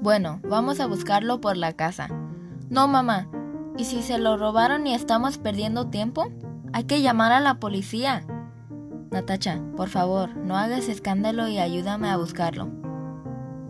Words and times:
Bueno, 0.00 0.40
vamos 0.42 0.80
a 0.80 0.86
buscarlo 0.86 1.42
por 1.42 1.58
la 1.58 1.74
casa. 1.74 2.08
No, 2.70 2.88
mamá. 2.88 3.28
¿Y 3.76 3.84
si 3.84 4.02
se 4.02 4.18
lo 4.18 4.38
robaron 4.38 4.86
y 4.86 4.94
estamos 4.94 5.36
perdiendo 5.36 5.88
tiempo? 5.88 6.32
Hay 6.72 6.84
que 6.84 7.02
llamar 7.02 7.32
a 7.32 7.40
la 7.40 7.60
policía. 7.60 8.24
Natacha, 9.10 9.60
por 9.76 9.90
favor, 9.90 10.34
no 10.36 10.56
hagas 10.56 10.88
escándalo 10.88 11.48
y 11.48 11.58
ayúdame 11.58 12.08
a 12.08 12.16
buscarlo. 12.16 12.68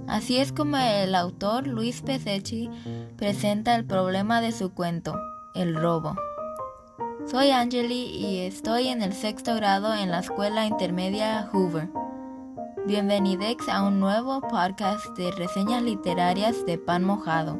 Así 0.06 0.36
es 0.36 0.52
como 0.52 0.76
el 0.76 1.16
autor 1.16 1.66
Luis 1.66 2.02
Pesechi 2.02 2.70
presenta 3.16 3.74
el 3.74 3.84
problema 3.84 4.40
de 4.40 4.52
su 4.52 4.72
cuento, 4.72 5.18
El 5.54 5.74
robo. 5.74 6.14
Soy 7.26 7.50
Angeli 7.50 8.04
y 8.04 8.38
estoy 8.40 8.88
en 8.88 9.02
el 9.02 9.14
sexto 9.14 9.54
grado 9.56 9.94
en 9.94 10.10
la 10.10 10.20
escuela 10.20 10.66
intermedia 10.66 11.48
Hoover. 11.52 11.88
Bienvenidos 12.86 13.68
a 13.68 13.82
un 13.82 14.00
nuevo 14.00 14.40
podcast 14.40 15.06
de 15.16 15.30
reseñas 15.32 15.82
literarias 15.82 16.64
de 16.64 16.78
pan 16.78 17.04
mojado. 17.04 17.58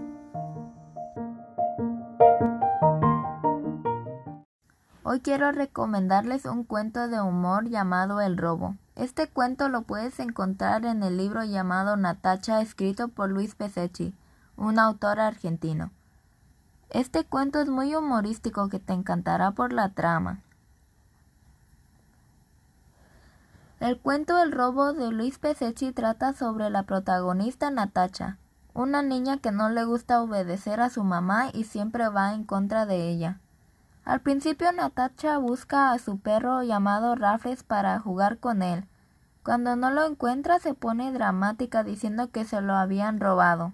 Hoy 5.03 5.21
quiero 5.21 5.53
recomendarles 5.53 6.47
un 6.47 6.65
cuento 6.65 7.07
de 7.09 7.21
humor 7.21 7.69
llamado 7.69 8.23
El 8.23 8.39
robo. 8.39 8.77
Este 8.97 9.29
cuento 9.29 9.69
lo 9.69 9.83
puedes 9.83 10.19
encontrar 10.21 10.87
en 10.87 11.03
el 11.03 11.19
libro 11.19 11.45
llamado 11.45 11.99
Natacha 11.99 12.63
escrito 12.63 13.09
por 13.09 13.31
Luis 13.31 13.55
Pesechi, 13.55 14.15
un 14.57 14.79
autor 14.79 15.21
argentino. 15.21 15.91
Este 16.89 17.25
cuento 17.25 17.61
es 17.61 17.69
muy 17.69 17.95
humorístico 17.95 18.71
que 18.71 18.79
te 18.79 18.95
encantará 18.95 19.51
por 19.51 19.75
la 19.75 19.91
trama. 19.91 20.43
El 23.81 23.99
cuento 23.99 24.39
El 24.43 24.53
robo 24.53 24.93
de 24.93 25.11
Luis 25.11 25.39
Pesechi 25.39 25.93
trata 25.93 26.35
sobre 26.35 26.69
la 26.69 26.83
protagonista 26.83 27.71
Natacha, 27.71 28.37
una 28.75 29.01
niña 29.01 29.39
que 29.39 29.53
no 29.53 29.71
le 29.71 29.85
gusta 29.85 30.21
obedecer 30.21 30.83
a 30.83 30.91
su 30.91 31.03
mamá 31.03 31.49
y 31.55 31.65
siempre 31.65 32.07
va 32.11 32.35
en 32.35 32.45
contra 32.45 32.85
de 32.85 33.09
ella. 33.09 33.41
Al 34.05 34.21
principio 34.21 34.71
Natacha 34.71 35.39
busca 35.39 35.93
a 35.93 35.99
su 35.99 36.19
perro 36.19 36.63
llamado 36.63 37.15
Raffles 37.15 37.63
para 37.63 37.99
jugar 37.99 38.37
con 38.37 38.61
él. 38.61 38.87
Cuando 39.43 39.75
no 39.77 39.91
lo 39.91 40.05
encuentra 40.05 40.59
se 40.59 40.75
pone 40.75 41.11
dramática 41.11 41.83
diciendo 41.83 42.31
que 42.31 42.45
se 42.45 42.61
lo 42.61 42.75
habían 42.75 43.19
robado. 43.19 43.73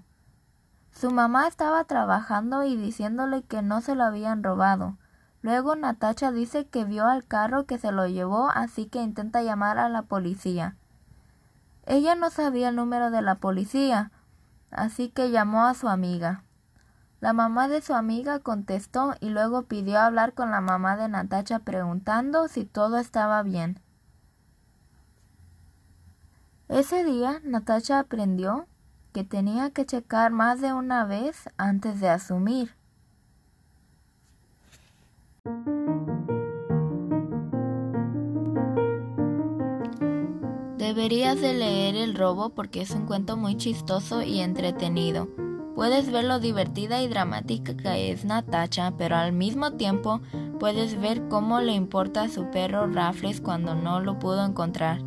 Su 0.92 1.10
mamá 1.10 1.48
estaba 1.48 1.82
trabajando 1.82 2.62
y 2.62 2.76
diciéndole 2.76 3.42
que 3.42 3.60
no 3.60 3.80
se 3.80 3.96
lo 3.96 4.04
habían 4.04 4.44
robado. 4.44 4.98
Luego 5.46 5.76
Natacha 5.76 6.32
dice 6.32 6.66
que 6.66 6.84
vio 6.84 7.06
al 7.06 7.24
carro 7.24 7.66
que 7.66 7.78
se 7.78 7.92
lo 7.92 8.08
llevó, 8.08 8.50
así 8.50 8.86
que 8.86 9.00
intenta 9.00 9.44
llamar 9.44 9.78
a 9.78 9.88
la 9.88 10.02
policía. 10.02 10.74
Ella 11.84 12.16
no 12.16 12.30
sabía 12.30 12.70
el 12.70 12.74
número 12.74 13.12
de 13.12 13.22
la 13.22 13.36
policía, 13.36 14.10
así 14.72 15.08
que 15.08 15.30
llamó 15.30 15.64
a 15.64 15.74
su 15.74 15.88
amiga. 15.88 16.42
La 17.20 17.32
mamá 17.32 17.68
de 17.68 17.80
su 17.80 17.94
amiga 17.94 18.40
contestó 18.40 19.14
y 19.20 19.28
luego 19.28 19.62
pidió 19.62 20.00
hablar 20.00 20.34
con 20.34 20.50
la 20.50 20.60
mamá 20.60 20.96
de 20.96 21.08
Natacha 21.08 21.60
preguntando 21.60 22.48
si 22.48 22.64
todo 22.64 22.98
estaba 22.98 23.40
bien. 23.44 23.78
Ese 26.66 27.04
día 27.04 27.40
Natacha 27.44 28.00
aprendió 28.00 28.66
que 29.12 29.22
tenía 29.22 29.70
que 29.70 29.86
checar 29.86 30.32
más 30.32 30.60
de 30.60 30.72
una 30.72 31.04
vez 31.04 31.48
antes 31.56 32.00
de 32.00 32.08
asumir. 32.08 32.75
Deberías 40.78 41.40
de 41.40 41.52
leer 41.52 41.96
El 41.96 42.14
robo 42.14 42.50
porque 42.50 42.80
es 42.80 42.92
un 42.92 43.06
cuento 43.06 43.36
muy 43.36 43.56
chistoso 43.56 44.22
y 44.22 44.40
entretenido. 44.40 45.28
Puedes 45.74 46.10
ver 46.10 46.24
lo 46.24 46.38
divertida 46.38 47.02
y 47.02 47.08
dramática 47.08 47.76
que 47.76 48.10
es 48.10 48.24
Natacha, 48.24 48.94
pero 48.96 49.16
al 49.16 49.32
mismo 49.32 49.72
tiempo 49.72 50.20
puedes 50.58 50.98
ver 51.00 51.28
cómo 51.28 51.60
le 51.60 51.72
importa 51.72 52.22
a 52.22 52.28
su 52.28 52.50
perro 52.50 52.86
Raffles 52.86 53.40
cuando 53.40 53.74
no 53.74 54.00
lo 54.00 54.18
pudo 54.18 54.44
encontrar. 54.44 55.02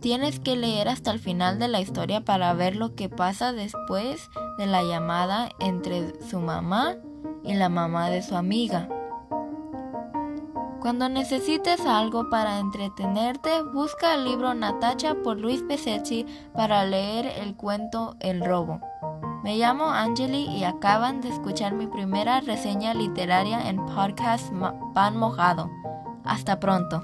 Tienes 0.00 0.40
que 0.40 0.56
leer 0.56 0.88
hasta 0.88 1.10
el 1.10 1.18
final 1.18 1.58
de 1.58 1.68
la 1.68 1.80
historia 1.80 2.24
para 2.24 2.52
ver 2.54 2.74
lo 2.74 2.94
que 2.94 3.08
pasa 3.08 3.52
después 3.52 4.28
de 4.58 4.66
la 4.66 4.82
llamada 4.82 5.50
entre 5.60 6.20
su 6.22 6.40
mamá 6.40 6.96
y 7.44 7.54
la 7.54 7.68
mamá 7.68 8.10
de 8.10 8.22
su 8.22 8.34
amiga. 8.34 8.88
Cuando 10.86 11.08
necesites 11.08 11.80
algo 11.84 12.30
para 12.30 12.60
entretenerte, 12.60 13.60
busca 13.74 14.14
el 14.14 14.24
libro 14.24 14.54
Natacha 14.54 15.16
por 15.16 15.36
Luis 15.36 15.60
Pesechi 15.64 16.24
para 16.54 16.84
leer 16.84 17.26
el 17.26 17.56
cuento 17.56 18.14
El 18.20 18.40
robo. 18.40 18.80
Me 19.42 19.56
llamo 19.56 19.86
Angeli 19.90 20.44
y 20.44 20.62
acaban 20.62 21.22
de 21.22 21.30
escuchar 21.30 21.74
mi 21.74 21.88
primera 21.88 22.40
reseña 22.40 22.94
literaria 22.94 23.68
en 23.68 23.84
podcast 23.84 24.52
Pan 24.94 25.16
Mojado. 25.16 25.68
Hasta 26.22 26.60
pronto. 26.60 27.02